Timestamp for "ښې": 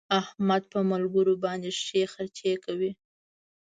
1.83-2.01